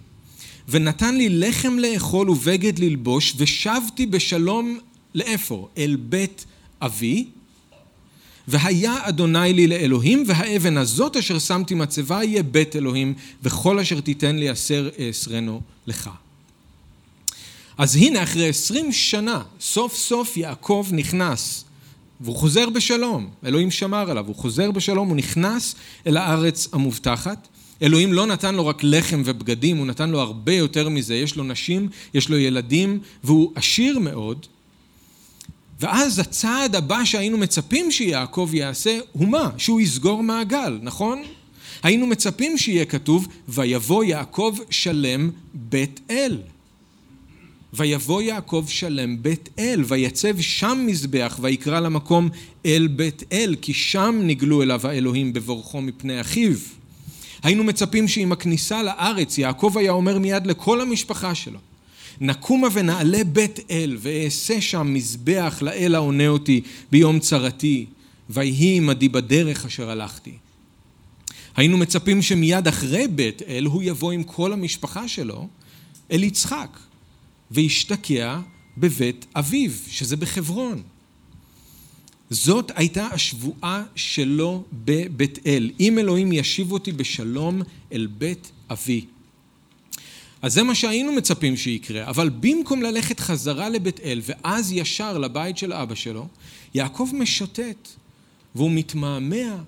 [0.68, 4.78] ונתן לי לחם לאכול ובגד ללבוש, ושבתי בשלום
[5.14, 5.68] לאיפה?
[5.78, 6.44] אל בית
[6.80, 7.26] אבי,
[8.48, 14.36] והיה אדוני לי לאלוהים, והאבן הזאת אשר שמתי מצבה יהיה בית אלוהים, וכל אשר תיתן
[14.36, 16.10] לי אסר אסרנו לך.
[17.78, 21.64] אז הנה, אחרי עשרים שנה, סוף סוף יעקב נכנס,
[22.20, 23.28] והוא חוזר בשלום.
[23.46, 25.74] אלוהים שמר עליו, הוא חוזר בשלום, הוא נכנס
[26.06, 27.48] אל הארץ המובטחת.
[27.82, 31.14] אלוהים לא נתן לו רק לחם ובגדים, הוא נתן לו הרבה יותר מזה.
[31.14, 34.46] יש לו נשים, יש לו ילדים, והוא עשיר מאוד.
[35.80, 39.50] ואז הצעד הבא שהיינו מצפים שיעקב יעשה הוא מה?
[39.58, 41.22] שהוא יסגור מעגל, נכון?
[41.82, 46.38] היינו מצפים שיהיה כתוב ויבוא יעקב שלם בית אל.
[47.72, 52.28] ויבוא יעקב שלם בית אל, ויצב שם מזבח, ויקרא למקום
[52.66, 56.54] אל בית אל, כי שם נגלו אליו האלוהים בבורכו מפני אחיו.
[57.42, 61.58] היינו מצפים שעם הכניסה לארץ יעקב היה אומר מיד לכל המשפחה שלו
[62.20, 67.86] נקומה ונעלה בית אל ואעשה שם מזבח לאל העונה אותי ביום צרתי
[68.30, 70.32] ויהי עמדי בדרך אשר הלכתי.
[71.56, 75.48] היינו מצפים שמיד אחרי בית אל הוא יבוא עם כל המשפחה שלו
[76.12, 76.78] אל יצחק
[77.52, 78.38] וישתקע
[78.78, 80.82] בבית אביו, שזה בחברון.
[82.30, 85.70] זאת הייתה השבועה שלו בבית אל.
[85.80, 87.62] אם אלוהים ישיב אותי בשלום
[87.92, 89.04] אל בית אבי.
[90.42, 95.58] אז זה מה שהיינו מצפים שיקרה, אבל במקום ללכת חזרה לבית אל ואז ישר לבית
[95.58, 96.28] של אבא שלו,
[96.74, 97.88] יעקב משוטט
[98.54, 99.62] והוא מתמהמה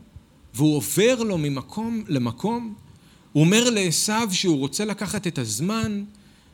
[0.54, 2.74] והוא עובר לו ממקום למקום.
[3.32, 6.04] הוא אומר לעשו שהוא רוצה לקחת את הזמן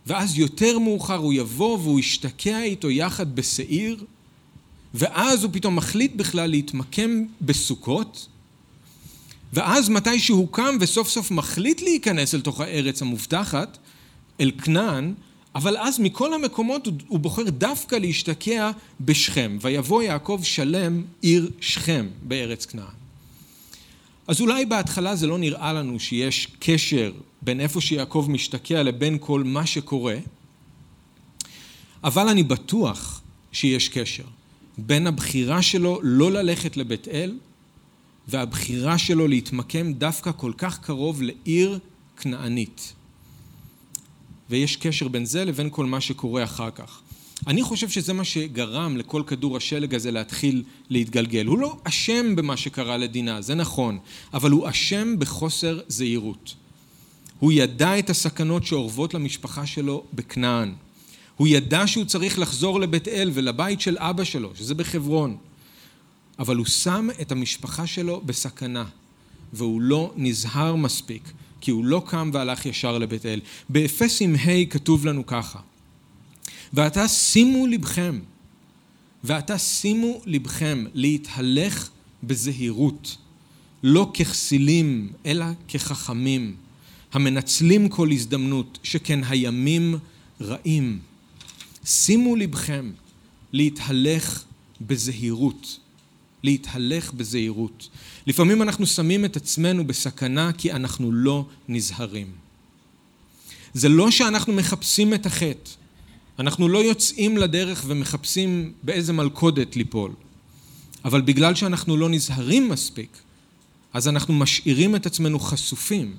[0.07, 4.05] ואז יותר מאוחר הוא יבוא והוא ישתקע איתו יחד בשעיר
[4.95, 8.29] ואז הוא פתאום מחליט בכלל להתמקם בסוכות,
[9.53, 13.79] ואז מתי שהוא קם וסוף סוף מחליט להיכנס אל תוך הארץ המובטחת,
[14.41, 15.15] אל כנען,
[15.55, 22.67] אבל אז מכל המקומות הוא בוחר דווקא להשתקע בשכם, ויבוא יעקב שלם עיר שכם בארץ
[22.67, 23.00] כנען.
[24.31, 27.13] אז אולי בהתחלה זה לא נראה לנו שיש קשר
[27.43, 30.17] בין איפה שיעקב משתקע לבין כל מה שקורה,
[32.05, 34.25] אבל אני בטוח שיש קשר.
[34.79, 37.39] בין הבחירה שלו לא ללכת לבית אל
[38.29, 41.79] והבחירה שלו להתמקם דווקא כל כך קרוב לעיר
[42.17, 42.93] כנענית.
[44.51, 47.01] ויש קשר בין זה לבין כל מה שקורה אחר כך.
[47.47, 51.47] אני חושב שזה מה שגרם לכל כדור השלג הזה להתחיל להתגלגל.
[51.47, 53.99] הוא לא אשם במה שקרה לדינה, זה נכון,
[54.35, 56.55] אבל הוא אשם בחוסר זהירות.
[57.39, 60.75] הוא ידע את הסכנות שאורבות למשפחה שלו בכנען.
[61.37, 65.37] הוא ידע שהוא צריך לחזור לבית אל ולבית של אבא שלו, שזה בחברון.
[66.39, 68.85] אבל הוא שם את המשפחה שלו בסכנה,
[69.53, 73.41] והוא לא נזהר מספיק, כי הוא לא קם והלך ישר לבית אל.
[73.69, 75.59] באפסים ה' כתוב לנו ככה:
[76.73, 78.19] ועתה שימו לבכם,
[79.25, 81.91] ועתה שימו לבכם להתהלך
[82.23, 83.17] בזהירות,
[83.83, 86.57] לא ככסילים, אלא כחכמים,
[87.13, 89.95] המנצלים כל הזדמנות, שכן הימים
[90.41, 90.99] רעים.
[91.85, 92.91] שימו לבכם
[93.53, 94.45] להתהלך
[94.81, 95.79] בזהירות.
[96.43, 97.89] להתהלך בזהירות.
[98.27, 102.33] לפעמים אנחנו שמים את עצמנו בסכנה כי אנחנו לא נזהרים.
[103.75, 105.71] זה לא שאנחנו מחפשים את החטא,
[106.41, 110.13] אנחנו לא יוצאים לדרך ומחפשים באיזה מלכודת ליפול,
[111.05, 113.19] אבל בגלל שאנחנו לא נזהרים מספיק,
[113.93, 116.15] אז אנחנו משאירים את עצמנו חשופים,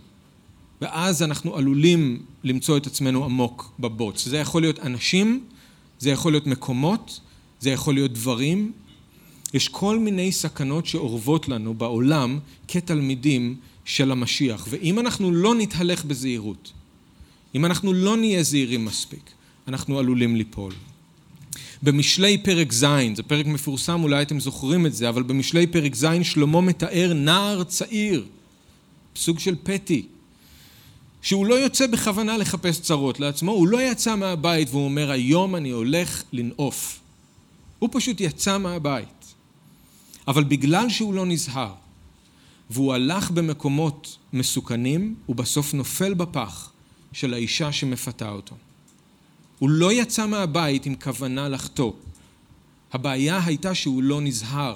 [0.82, 4.26] ואז אנחנו עלולים למצוא את עצמנו עמוק בבוץ.
[4.26, 5.44] זה יכול להיות אנשים
[6.02, 7.20] זה יכול להיות מקומות,
[7.60, 8.72] זה יכול להיות דברים.
[9.54, 13.56] יש כל מיני סכנות שאורבות לנו בעולם כתלמידים
[13.86, 14.68] של המשיח.
[14.70, 16.72] ואם אנחנו לא נתהלך בזהירות,
[17.56, 19.32] אם אנחנו לא נהיה זהירים מספיק,
[19.68, 20.74] אנחנו עלולים ליפול.
[21.84, 26.08] במשלי פרק ז', זה פרק מפורסם, אולי אתם זוכרים את זה, אבל במשלי פרק ז'
[26.24, 28.26] שלמה מתאר נער צעיר,
[29.16, 30.06] סוג של פטי,
[31.22, 35.70] שהוא לא יוצא בכוונה לחפש צרות לעצמו, הוא לא יצא מהבית והוא אומר היום אני
[35.70, 37.00] הולך לנעוף.
[37.80, 39.34] הוא פשוט יצא מהבית.
[40.28, 41.74] אבל בגלל שהוא לא נזהר
[42.70, 46.72] והוא הלך במקומות מסוכנים, הוא בסוף נופל בפח
[47.14, 48.56] של האישה שמפתה אותו.
[49.62, 51.92] הוא לא יצא מהבית עם כוונה לחטוא.
[52.94, 54.76] הבעיה הייתה שהוא לא נזהר.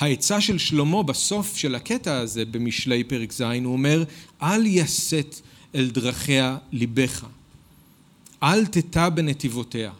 [0.00, 4.04] העצה של שלמה בסוף של הקטע הזה במשלי פרק ז', הוא אומר,
[4.42, 5.40] אל יסת
[5.74, 7.24] אל דרכיה ליבך,
[8.42, 9.92] אל תטע בנתיבותיה,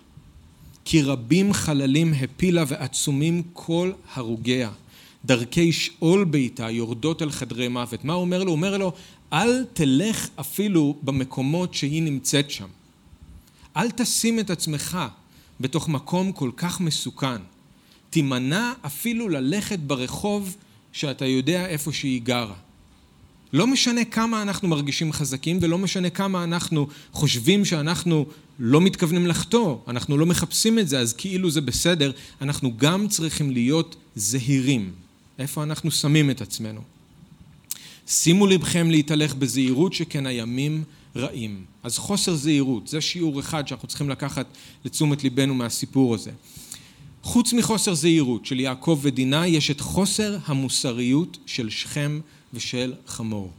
[0.84, 4.70] כי רבים חללים הפילה ועצומים כל הרוגיה.
[5.24, 8.04] דרכי שאול ביתה יורדות אל חדרי מוות.
[8.04, 8.50] מה הוא אומר לו?
[8.50, 8.92] הוא אומר לו,
[9.32, 12.66] אל תלך אפילו במקומות שהיא נמצאת שם.
[13.76, 14.98] אל תשים את עצמך
[15.60, 17.42] בתוך מקום כל כך מסוכן.
[18.10, 20.56] תימנע אפילו ללכת ברחוב
[20.92, 22.54] שאתה יודע איפה שהיא גרה.
[23.52, 28.26] לא משנה כמה אנחנו מרגישים חזקים ולא משנה כמה אנחנו חושבים שאנחנו
[28.58, 33.50] לא מתכוונים לחטוא, אנחנו לא מחפשים את זה, אז כאילו זה בסדר, אנחנו גם צריכים
[33.50, 34.92] להיות זהירים.
[35.38, 36.80] איפה אנחנו שמים את עצמנו?
[38.06, 40.84] שימו לבכם להתהלך בזהירות שכן הימים
[41.16, 41.64] רעים.
[41.86, 44.46] אז חוסר זהירות, זה שיעור אחד שאנחנו צריכים לקחת
[44.84, 46.30] לתשומת ליבנו מהסיפור הזה.
[47.22, 52.20] חוץ מחוסר זהירות של יעקב ודינה, יש את חוסר המוסריות של שכם
[52.54, 53.50] ושל חמור.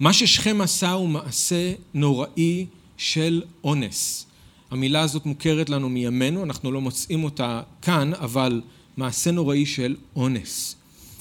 [0.00, 4.26] מה ששכם עשה הוא מעשה נוראי של אונס.
[4.70, 8.62] המילה הזאת מוכרת לנו מימינו, אנחנו לא מוצאים אותה כאן, אבל
[8.96, 10.76] מעשה נוראי של אונס.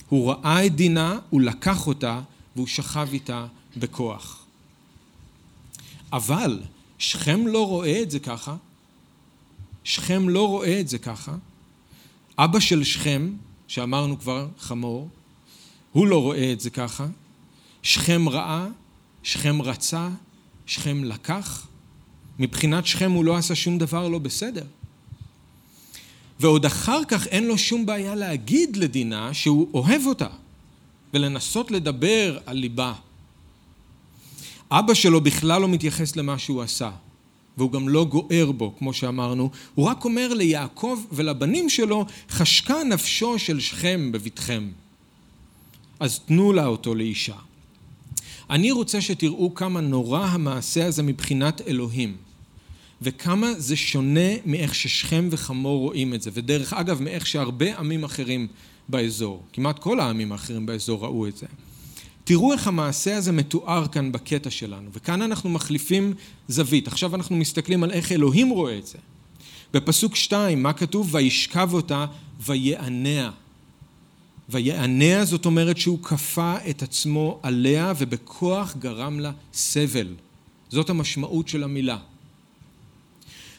[0.09, 2.21] הוא ראה את דינה, הוא לקח אותה
[2.55, 3.45] והוא שכב איתה
[3.77, 4.40] בכוח.
[6.13, 6.61] אבל
[6.97, 8.55] שכם לא רואה את זה ככה.
[9.83, 11.35] שכם לא רואה את זה ככה.
[12.37, 13.33] אבא של שכם,
[13.67, 15.09] שאמרנו כבר חמור,
[15.91, 17.07] הוא לא רואה את זה ככה.
[17.83, 18.67] שכם ראה,
[19.23, 20.09] שכם רצה,
[20.65, 21.67] שכם לקח.
[22.39, 24.65] מבחינת שכם הוא לא עשה שום דבר לא בסדר.
[26.39, 30.27] ועוד אחר כך אין לו שום בעיה להגיד לדינה שהוא אוהב אותה
[31.13, 32.93] ולנסות לדבר על ליבה.
[34.71, 36.91] אבא שלו בכלל לא מתייחס למה שהוא עשה
[37.57, 43.39] והוא גם לא גוער בו, כמו שאמרנו, הוא רק אומר ליעקב ולבנים שלו, חשקה נפשו
[43.39, 44.69] של שכם בבטכם.
[45.99, 47.35] אז תנו לה אותו לאישה.
[48.49, 52.17] אני רוצה שתראו כמה נורא המעשה הזה מבחינת אלוהים.
[53.01, 58.47] וכמה זה שונה מאיך ששכם וחמור רואים את זה, ודרך אגב מאיך שהרבה עמים אחרים
[58.89, 61.45] באזור, כמעט כל העמים האחרים באזור ראו את זה.
[62.23, 66.13] תראו איך המעשה הזה מתואר כאן בקטע שלנו, וכאן אנחנו מחליפים
[66.47, 66.87] זווית.
[66.87, 68.97] עכשיו אנחנו מסתכלים על איך אלוהים רואה את זה.
[69.73, 71.15] בפסוק שתיים, מה כתוב?
[71.15, 72.05] וישכב אותה
[72.45, 73.29] ויענע.
[74.49, 80.07] ויענע זאת אומרת שהוא כפה את עצמו עליה ובכוח גרם לה סבל.
[80.69, 81.97] זאת המשמעות של המילה.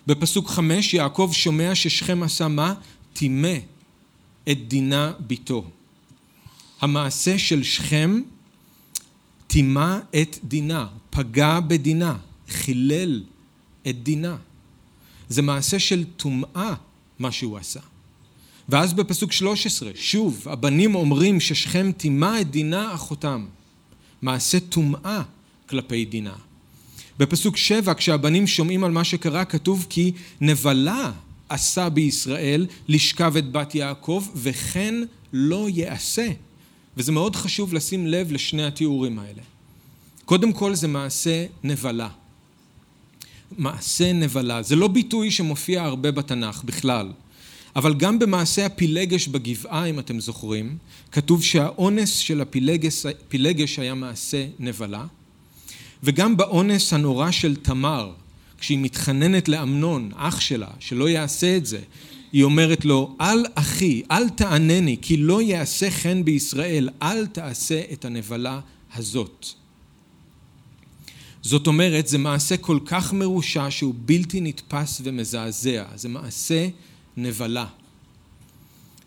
[0.07, 2.75] בפסוק חמש יעקב שומע ששכם עשה מה?
[3.13, 3.55] טימא
[4.51, 5.65] את דינה ביתו.
[6.81, 8.21] המעשה של שכם
[9.53, 12.17] טימא את דינה, פגע בדינה,
[12.49, 13.23] חילל
[13.89, 14.37] את דינה.
[15.29, 16.75] זה מעשה של טומאה
[17.19, 17.81] מה שהוא עשה.
[18.69, 23.47] ואז בפסוק 13, שוב, הבנים אומרים ששכם טימא את דינה אחותם.
[24.23, 25.23] מעשה טומאה
[25.69, 26.35] כלפי דינה.
[27.19, 31.13] בפסוק שבע, כשהבנים שומעים על מה שקרה, כתוב כי נבלה
[31.49, 34.95] עשה בישראל לשכב את בת יעקב, וכן
[35.33, 36.29] לא יעשה.
[36.97, 39.43] וזה מאוד חשוב לשים לב לשני התיאורים האלה.
[40.25, 42.09] קודם כל זה מעשה נבלה.
[43.59, 44.63] מעשה נבלה.
[44.63, 47.13] זה לא ביטוי שמופיע הרבה בתנ"ך בכלל.
[47.77, 50.77] אבל גם במעשה הפילגש בגבעה, אם אתם זוכרים,
[51.13, 55.05] כתוב שהאונס של הפילגש היה מעשה נבלה.
[56.03, 58.13] וגם באונס הנורא של תמר,
[58.59, 61.81] כשהיא מתחננת לאמנון, אח שלה, שלא יעשה את זה,
[62.33, 68.05] היא אומרת לו, אל אחי, אל תענני, כי לא יעשה חן בישראל, אל תעשה את
[68.05, 68.61] הנבלה
[68.95, 69.47] הזאת.
[71.43, 75.85] זאת אומרת, זה מעשה כל כך מרושע שהוא בלתי נתפס ומזעזע.
[75.95, 76.69] זה מעשה
[77.17, 77.67] נבלה.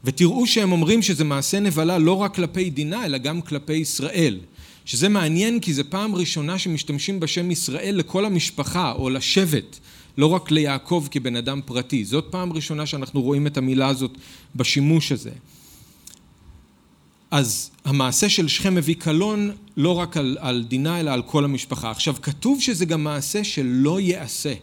[0.04, 4.40] ותראו שהם אומרים שזה מעשה נבלה לא רק כלפי דינה, אלא גם כלפי ישראל.
[4.86, 9.80] שזה מעניין כי זו פעם ראשונה שמשתמשים בשם ישראל לכל המשפחה או לשבט,
[10.18, 12.06] לא רק ליעקב כבן אדם פרטי.
[12.06, 14.12] זאת פעם ראשונה שאנחנו רואים את המילה הזאת
[14.56, 15.32] בשימוש הזה.
[17.32, 21.92] אז המעשה של שכם מביא קלון לא רק על, על דינה אלא על כל המשפחה.
[21.92, 24.54] עכשיו כתוב שזה גם מעשה שלא ייעשה.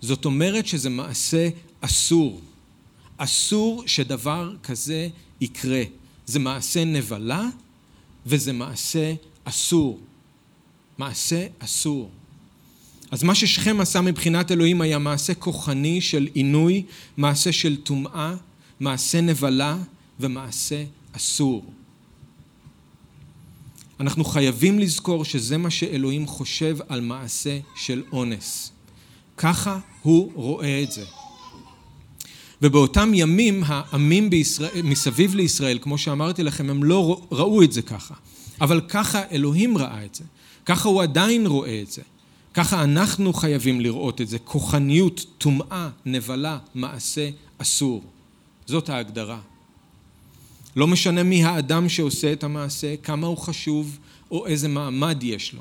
[0.00, 1.48] זאת אומרת שזה מעשה
[1.80, 2.40] אסור.
[3.16, 5.08] אסור שדבר כזה
[5.40, 5.82] יקרה.
[6.26, 7.48] זה מעשה נבלה
[8.26, 10.00] וזה מעשה אסור.
[10.98, 12.10] מעשה אסור.
[13.14, 16.82] אז מה ששכם עשה מבחינת אלוהים היה מעשה כוחני של עינוי,
[17.16, 18.34] מעשה של טומאה,
[18.80, 19.76] מעשה נבלה
[20.20, 21.64] ומעשה אסור.
[24.00, 28.72] אנחנו חייבים לזכור שזה מה שאלוהים חושב על מעשה של אונס.
[29.36, 31.04] ככה הוא רואה את זה.
[32.62, 38.14] ובאותם ימים העמים בישראל, מסביב לישראל, כמו שאמרתי לכם, הם לא ראו את זה ככה.
[38.60, 40.24] אבל ככה אלוהים ראה את זה.
[40.66, 42.02] ככה הוא עדיין רואה את זה.
[42.54, 44.38] ככה אנחנו חייבים לראות את זה.
[44.38, 48.04] כוחניות, טומאה, נבלה, מעשה אסור.
[48.66, 49.40] זאת ההגדרה.
[50.76, 53.98] לא משנה מי האדם שעושה את המעשה, כמה הוא חשוב
[54.30, 55.60] או איזה מעמד יש לו.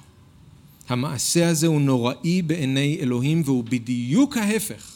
[0.89, 4.91] המעשה הזה הוא נוראי בעיני אלוהים והוא בדיוק ההפך,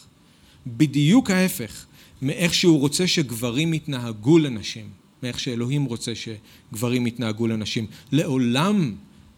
[0.66, 1.86] בדיוק ההפך
[2.22, 4.88] מאיך שהוא רוצה שגברים יתנהגו לנשים,
[5.22, 7.86] מאיך שאלוהים רוצה שגברים יתנהגו לנשים.
[8.12, 8.94] לעולם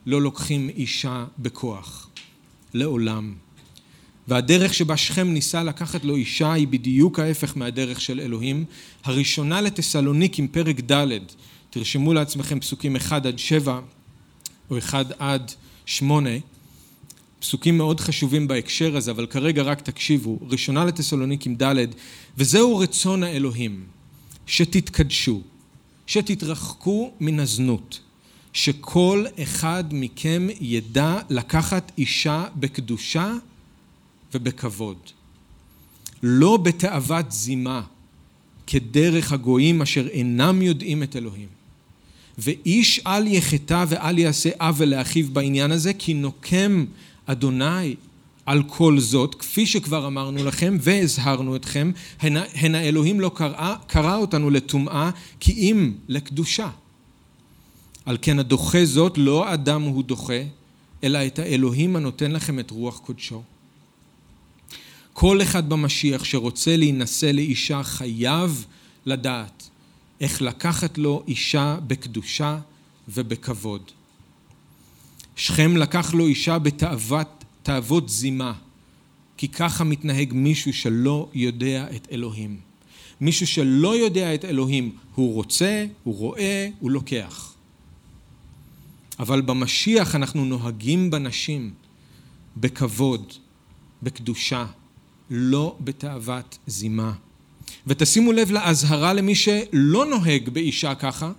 [0.07, 2.10] לא לוקחים אישה בכוח.
[2.75, 3.35] לעולם.
[4.29, 8.65] והדרך שבה שכם ניסה לקחת לו אישה היא בדיוק ההפך מהדרך של אלוהים.
[9.05, 11.19] הראשונה לתסלוניקים, פרק ד',
[11.71, 13.81] תרשמו לעצמכם פסוקים 1 עד 7
[14.71, 15.53] או 1 עד
[15.87, 16.31] 8,
[17.41, 20.39] פסוקים מאוד חשובים בהקשר הזה, אבל כרגע רק תקשיבו.
[20.43, 21.87] ראשונה לתסלוניקים ד',
[22.39, 23.85] וזהו רצון האלוהים,
[24.47, 25.43] שתתקדשו,
[26.07, 28.01] שתתרחקו מן הזנות,
[28.53, 33.33] שכל אחד מכם ידע לקחת אישה בקדושה
[34.35, 34.97] ובכבוד.
[36.23, 37.83] לא בתאוות זימה,
[38.67, 41.49] כדרך הגויים אשר אינם יודעים את אלוהים.
[42.39, 46.85] ואיש אל יחטא ואל יעשה עוול לאחיו בעניין הזה, כי נוקם
[47.27, 47.95] אדוני
[48.47, 54.51] על כל זאת, כפי שכבר אמרנו לכם והזהרנו אתכם, הן האלוהים לא קרא, קרא אותנו
[54.51, 55.11] לטומאה,
[55.41, 56.69] כי אם לקדושה.
[58.07, 60.43] על כן הדוחה זאת לא אדם הוא דוחה,
[61.05, 63.43] אלא את האלוהים הנותן לכם את רוח קודשו.
[65.13, 68.67] כל אחד במשיח שרוצה להינשא לאישה חייב
[69.07, 69.69] לדעת
[70.21, 72.59] איך לקחת לו אישה בקדושה
[73.09, 73.83] ובכבוד.
[75.37, 78.53] שכם לקח לו אישה בתאוות, תאוות זימה,
[79.37, 82.61] כי ככה מתנהג מישהו שלא יודע את אלוהים.
[83.21, 87.50] מישהו שלא יודע את אלוהים, הוא רוצה, הוא רואה, הוא לוקח.
[89.21, 91.71] אבל במשיח אנחנו נוהגים בנשים
[92.57, 93.33] בכבוד,
[94.03, 94.67] בקדושה,
[95.31, 97.13] לא בתאוות זימה.
[97.87, 101.33] ותשימו לב לאזהרה למי שלא נוהג באישה ככה,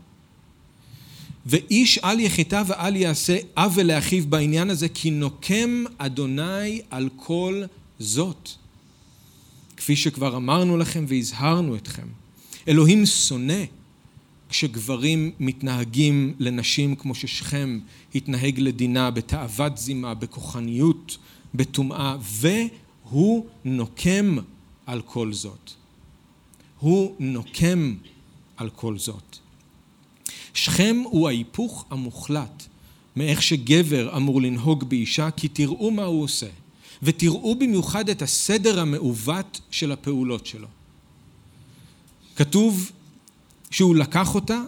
[1.46, 7.63] ואיש אל יחטא ואל יעשה עוול לאחיו בעניין הזה, כי נוקם אדוני על כל
[8.00, 8.50] זאת.
[9.78, 12.08] כפי שכבר אמרנו לכם והזהרנו אתכם.
[12.67, 13.63] אלוהים שונא
[14.52, 17.80] כשגברים מתנהגים לנשים כמו ששכם
[18.16, 21.18] התנהג לדינה בתאוות זימה, בכוחניות,
[21.56, 24.38] בטומאה, והוא נוקם
[24.86, 25.72] על כל זאת.
[26.80, 27.96] הוא נוקם
[28.58, 29.38] על כל זאת.
[30.54, 32.64] שכם הוא ההיפוך המוחלט
[33.16, 36.48] מאיך שגבר אמור לנהוג באישה, כי תראו מה הוא עושה,
[37.04, 40.68] ותראו במיוחד את הסדר המעוות של הפעולות שלו.
[42.36, 42.92] כתוב
[43.72, 44.62] שהוא לקח אותה,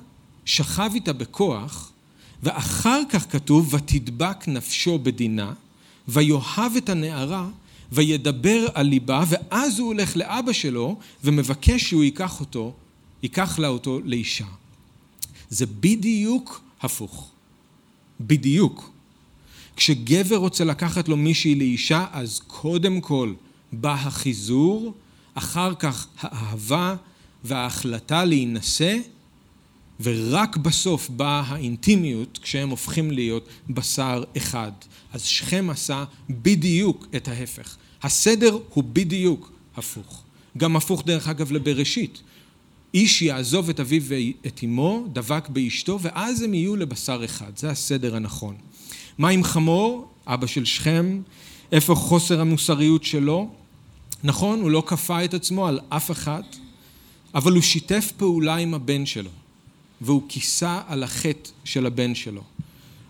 [0.45, 1.91] שכב איתה בכוח,
[2.43, 5.53] ואחר כך כתוב, ותדבק נפשו בדינה,
[6.07, 7.49] ויאהב את הנערה,
[7.91, 12.73] וידבר על ליבה, ואז הוא הולך לאבא שלו, ומבקש שהוא ייקח אותו,
[13.23, 14.45] ייקח לה אותו לאישה.
[15.49, 17.31] זה בדיוק הפוך.
[18.19, 18.89] בדיוק.
[19.75, 23.33] כשגבר רוצה לקחת לו מישהי לאישה, אז קודם כל
[23.71, 24.93] בא החיזור,
[25.33, 26.95] אחר כך האהבה
[27.43, 28.97] וההחלטה להינשא,
[30.01, 34.71] ורק בסוף באה האינטימיות כשהם הופכים להיות בשר אחד.
[35.13, 37.77] אז שכם עשה בדיוק את ההפך.
[38.03, 40.23] הסדר הוא בדיוק הפוך.
[40.57, 42.21] גם הפוך דרך אגב לבראשית.
[42.93, 47.57] איש יעזוב את אביו ואת אמו, דבק באשתו, ואז הם יהיו לבשר אחד.
[47.57, 48.55] זה הסדר הנכון.
[49.17, 51.21] מה עם חמור, אבא של שכם?
[51.71, 53.49] איפה חוסר המוסריות שלו?
[54.23, 56.43] נכון, הוא לא כפה את עצמו על אף אחד,
[57.35, 59.29] אבל הוא שיתף פעולה עם הבן שלו,
[60.01, 62.41] והוא כיסה על החטא של הבן שלו.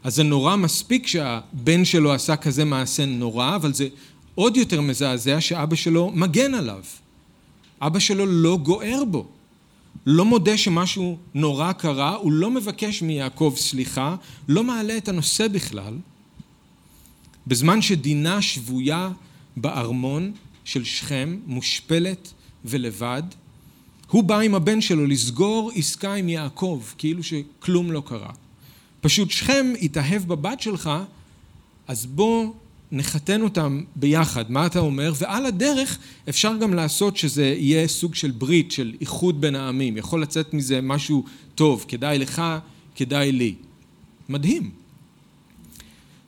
[0.04, 3.88] אז זה נורא מספיק שהבן שלו עשה כזה מעשה נורא, אבל זה
[4.36, 6.84] עוד יותר מזעזע שאבא שלו מגן עליו.
[7.82, 9.28] אבא שלו לא גוער בו.
[10.06, 14.16] לא מודה שמשהו נורא קרה, הוא לא מבקש מיעקב סליחה,
[14.48, 15.94] לא מעלה את הנושא בכלל.
[17.48, 19.10] בזמן שדינה שבויה
[19.58, 20.32] בארמון
[20.64, 22.34] של שכם, מושפלת
[22.66, 23.24] ולבד,
[24.14, 28.30] הוא בא עם הבן שלו לסגור עסקה עם יעקב, כאילו שכלום לא קרה.
[29.02, 30.90] פשוט שכם התאהב בבת שלך,
[31.88, 32.54] אז בוא
[32.92, 35.14] נחתן אותם ביחד, מה אתה אומר?
[35.18, 35.98] ועל הדרך
[36.30, 39.98] אפשר גם לעשות שזה יהיה סוג של ברית, של איחוד בין העמים.
[39.98, 41.24] יכול לצאת מזה משהו
[41.56, 42.42] טוב, כדאי לך,
[42.96, 43.56] כדאי לי.
[44.30, 44.72] מדהים.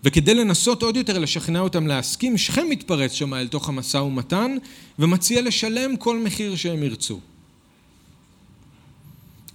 [0.03, 4.55] וכדי לנסות עוד יותר לשכנע אותם להסכים, שכם מתפרץ שם אל תוך המשא ומתן
[4.99, 7.19] ומציע לשלם כל מחיר שהם ירצו.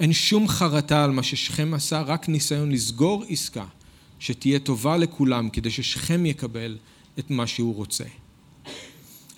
[0.01, 3.65] אין שום חרטה על מה ששכם עשה, רק ניסיון לסגור עסקה
[4.19, 6.79] שתהיה טובה לכולם כדי ששכם יקבל
[7.19, 8.05] את מה שהוא רוצה.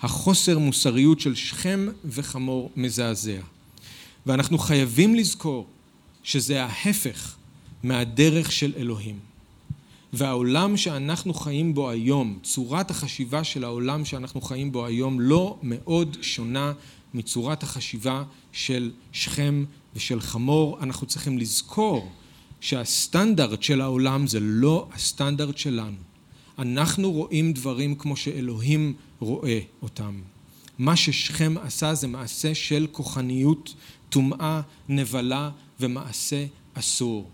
[0.01, 3.41] החוסר מוסריות של שכם וחמור מזעזע.
[4.25, 5.67] ואנחנו חייבים לזכור
[6.23, 7.35] שזה ההפך
[7.83, 9.19] מהדרך של אלוהים.
[10.13, 16.17] והעולם שאנחנו חיים בו היום, צורת החשיבה של העולם שאנחנו חיים בו היום לא מאוד
[16.21, 16.73] שונה
[17.13, 19.65] מצורת החשיבה של שכם
[19.95, 20.77] ושל חמור.
[20.81, 22.11] אנחנו צריכים לזכור
[22.59, 25.97] שהסטנדרט של העולם זה לא הסטנדרט שלנו.
[26.59, 30.21] אנחנו רואים דברים כמו שאלוהים רואה אותם.
[30.79, 33.73] מה ששכם עשה זה מעשה של כוחניות,
[34.09, 37.29] טומאה, נבלה ומעשה אסור.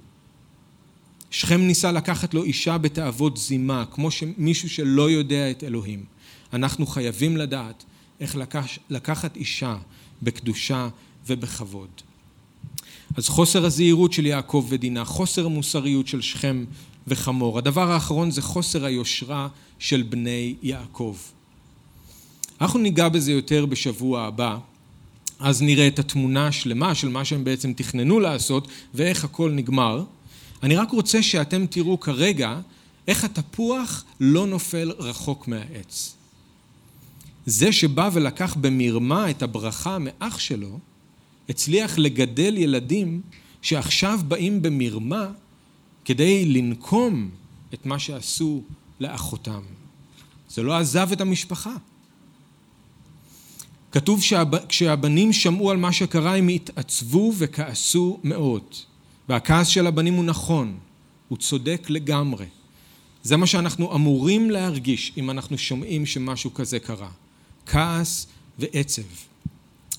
[1.31, 6.05] שכם ניסה לקחת לו אישה בתאוות זימה, כמו מישהו שלא יודע את אלוהים.
[6.53, 7.83] אנחנו חייבים לדעת
[8.19, 9.77] איך לקח, לקחת אישה
[10.21, 10.89] בקדושה
[11.27, 11.89] ובכבוד.
[13.19, 16.65] אז חוסר הזהירות של יעקב ודינה, חוסר המוסריות של שכם
[17.07, 17.57] וחמור.
[17.57, 19.47] הדבר האחרון זה חוסר היושרה
[19.79, 21.15] של בני יעקב.
[22.61, 24.57] אנחנו ניגע בזה יותר בשבוע הבא,
[25.39, 30.03] אז נראה את התמונה השלמה של מה שהם בעצם תכננו לעשות ואיך הכל נגמר.
[30.63, 32.59] אני רק רוצה שאתם תראו כרגע
[33.07, 36.15] איך התפוח לא נופל רחוק מהעץ.
[37.45, 40.79] זה שבא ולקח במרמה את הברכה מאח שלו,
[41.49, 43.21] הצליח לגדל ילדים
[43.61, 45.31] שעכשיו באים במרמה
[46.05, 47.29] כדי לנקום
[47.73, 48.63] את מה שעשו
[48.99, 49.61] לאחותם.
[50.49, 51.73] זה לא עזב את המשפחה.
[53.91, 58.63] כתוב שכשהבנים שמעו על מה שקרה הם התעצבו וכעסו מאוד.
[59.29, 60.77] והכעס של הבנים הוא נכון,
[61.27, 62.45] הוא צודק לגמרי.
[63.23, 67.09] זה מה שאנחנו אמורים להרגיש אם אנחנו שומעים שמשהו כזה קרה.
[67.65, 68.27] כעס
[68.59, 69.01] ועצב.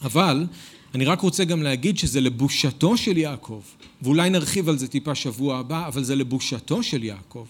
[0.03, 0.47] אבל
[0.95, 3.63] אני רק רוצה גם להגיד שזה לבושתו של יעקב,
[4.03, 7.47] ואולי נרחיב על זה טיפה שבוע הבא, אבל זה לבושתו של יעקב,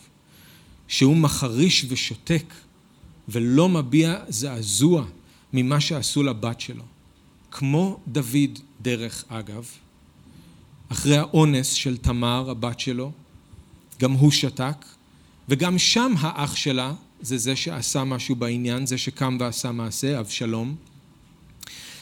[0.89, 2.55] שהוא מחריש ושותק
[3.29, 5.05] ולא מביע זעזוע
[5.53, 6.85] ממה שעשו לבת שלו.
[7.51, 9.67] כמו דוד, דרך אגב,
[10.89, 13.13] אחרי האונס של תמר, הבת שלו,
[14.01, 14.85] גם הוא שתק,
[15.49, 20.77] וגם שם האח שלה, זה זה שעשה משהו בעניין, זה שקם ועשה מעשה, אבשלום.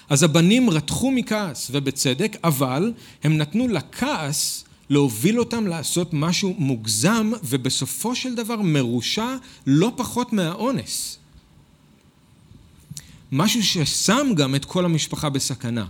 [0.09, 2.92] אז הבנים רתחו מכעס, ובצדק, אבל
[3.24, 9.36] הם נתנו לכעס להוביל אותם לעשות משהו מוגזם, ובסופו של דבר מרושע
[9.66, 11.18] לא פחות מהאונס.
[13.32, 15.86] משהו ששם גם את כל המשפחה בסכנה.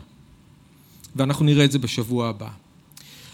[1.17, 2.49] ואנחנו נראה את זה בשבוע הבא.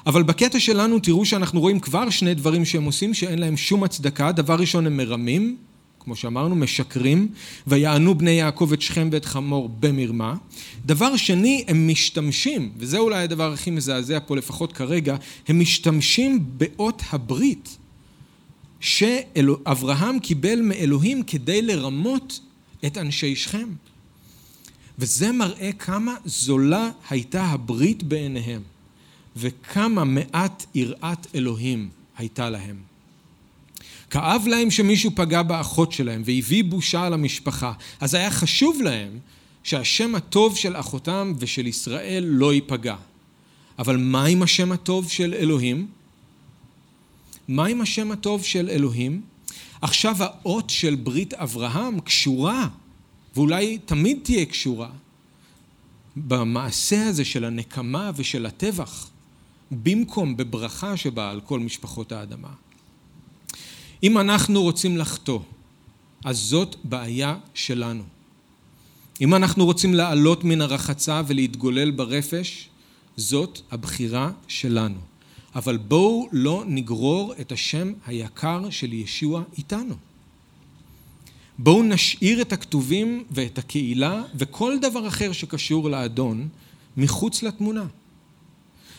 [0.06, 4.32] אבל בקטע שלנו תראו שאנחנו רואים כבר שני דברים שהם עושים שאין להם שום הצדקה.
[4.32, 5.56] דבר ראשון הם מרמים,
[6.04, 7.28] כמו שאמרנו, משקרים,
[7.66, 10.34] ויענו בני יעקב את שכם ואת חמור במרמה.
[10.86, 15.16] דבר שני, הם משתמשים, וזה אולי הדבר הכי מזעזע פה לפחות כרגע,
[15.48, 17.76] הם משתמשים באות הברית
[18.80, 22.40] שאברהם קיבל מאלוהים כדי לרמות
[22.86, 23.68] את אנשי שכם.
[24.98, 28.62] וזה מראה כמה זולה הייתה הברית בעיניהם.
[29.36, 31.88] וכמה מעט יראת אלוהים
[32.18, 32.93] הייתה להם.
[34.14, 39.18] כאב להם שמישהו פגע באחות שלהם והביא בושה על המשפחה, אז היה חשוב להם
[39.62, 42.96] שהשם הטוב של אחותם ושל ישראל לא ייפגע.
[43.78, 45.86] אבל מה עם השם הטוב של אלוהים?
[47.48, 49.22] מה עם השם הטוב של אלוהים?
[49.82, 52.68] עכשיו האות של ברית אברהם קשורה,
[53.34, 54.90] ואולי תמיד תהיה קשורה,
[56.16, 59.10] במעשה הזה של הנקמה ושל הטבח.
[59.70, 62.63] במקום בברכה שבאה על כל משפחות האדמה.
[64.04, 65.40] אם אנחנו רוצים לחטוא,
[66.24, 68.02] אז זאת בעיה שלנו.
[69.20, 72.68] אם אנחנו רוצים לעלות מן הרחצה ולהתגולל ברפש,
[73.16, 74.98] זאת הבחירה שלנו.
[75.54, 79.94] אבל בואו לא נגרור את השם היקר של ישוע איתנו.
[81.58, 86.48] בואו נשאיר את הכתובים ואת הקהילה וכל דבר אחר שקשור לאדון
[86.96, 87.84] מחוץ לתמונה.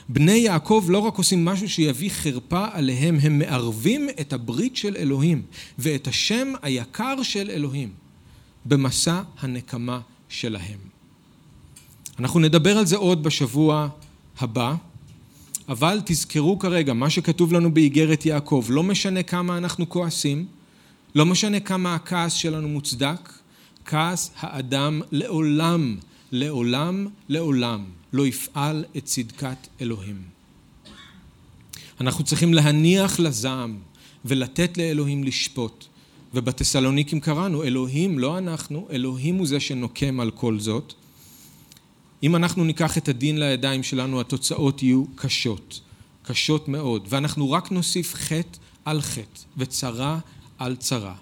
[0.09, 5.41] בני יעקב לא רק עושים משהו שיביא חרפה עליהם, הם מערבים את הברית של אלוהים
[5.79, 7.89] ואת השם היקר של אלוהים
[8.65, 9.99] במסע הנקמה
[10.29, 10.79] שלהם.
[12.19, 13.87] אנחנו נדבר על זה עוד בשבוע
[14.39, 14.75] הבא,
[15.69, 20.45] אבל תזכרו כרגע, מה שכתוב לנו באיגרת יעקב, לא משנה כמה אנחנו כועסים,
[21.15, 23.33] לא משנה כמה הכעס שלנו מוצדק,
[23.85, 25.97] כעס האדם לעולם,
[26.35, 30.21] לעולם, לעולם לא יפעל את צדקת אלוהים.
[32.01, 33.79] אנחנו צריכים להניח לזעם
[34.25, 35.85] ולתת לאלוהים לשפוט.
[36.35, 40.93] ובתסלוניקים קראנו, אלוהים, לא אנחנו, אלוהים הוא זה שנוקם על כל זאת.
[42.23, 45.79] אם אנחנו ניקח את הדין לידיים שלנו, התוצאות יהיו קשות,
[46.23, 50.19] קשות מאוד, ואנחנו רק נוסיף חטא על חטא וצרה
[50.57, 51.15] על צרה.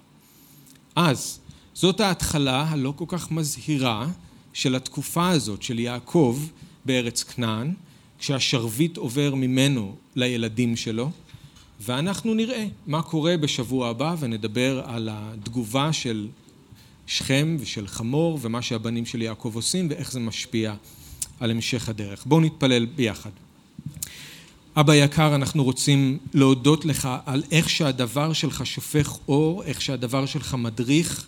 [0.96, 1.38] אז
[1.74, 4.08] זאת ההתחלה הלא כל כך מזהירה
[4.54, 6.38] של התקופה הזאת של יעקב
[6.84, 7.74] בארץ כנען,
[8.18, 11.10] כשהשרביט עובר ממנו לילדים שלו,
[11.80, 16.28] ואנחנו נראה מה קורה בשבוע הבא ונדבר על התגובה של
[17.06, 20.74] שכם ושל חמור ומה שהבנים של יעקב עושים ואיך זה משפיע
[21.40, 22.24] על המשך הדרך.
[22.26, 23.30] בואו נתפלל ביחד.
[24.76, 30.54] אבא יקר, אנחנו רוצים להודות לך על איך שהדבר שלך שופך אור, איך שהדבר שלך
[30.54, 31.26] מדריך.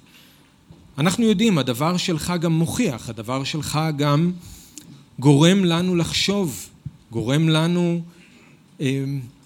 [0.99, 4.33] אנחנו יודעים, הדבר שלך גם מוכיח, הדבר שלך גם
[5.19, 6.69] גורם לנו לחשוב,
[7.11, 8.01] גורם לנו
[8.81, 9.05] אה,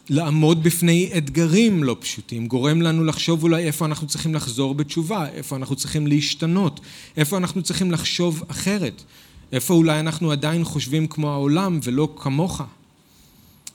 [0.08, 5.56] לעמוד בפני אתגרים לא פשוטים, גורם לנו לחשוב אולי איפה אנחנו צריכים לחזור בתשובה, איפה
[5.56, 6.80] אנחנו צריכים להשתנות,
[7.16, 9.02] איפה אנחנו צריכים לחשוב אחרת,
[9.52, 12.62] איפה אולי אנחנו עדיין חושבים כמו העולם ולא כמוך.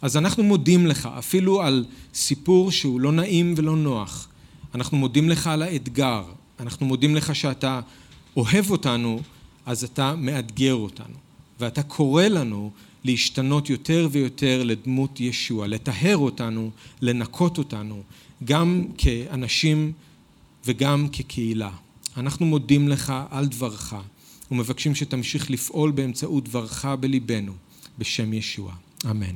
[0.01, 4.27] אז אנחנו מודים לך, אפילו על סיפור שהוא לא נעים ולא נוח.
[4.75, 6.23] אנחנו מודים לך על האתגר,
[6.59, 7.81] אנחנו מודים לך שאתה
[8.37, 9.21] אוהב אותנו,
[9.65, 11.15] אז אתה מאתגר אותנו,
[11.59, 12.71] ואתה קורא לנו
[13.03, 18.03] להשתנות יותר ויותר לדמות ישוע, לטהר אותנו, לנקות אותנו,
[18.43, 19.91] גם כאנשים
[20.65, 21.71] וגם כקהילה.
[22.17, 23.93] אנחנו מודים לך על דברך
[24.51, 27.53] ומבקשים שתמשיך לפעול באמצעות דברך בליבנו,
[27.99, 28.73] בשם ישוע.
[29.11, 29.35] אמן.